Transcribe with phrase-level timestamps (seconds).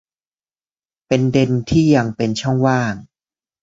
[1.07, 2.77] เป็นเด็นที่ยังเป็นช่องโหว่